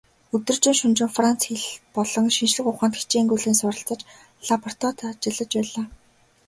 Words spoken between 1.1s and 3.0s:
Франц хэл болон шинжлэх ухаанд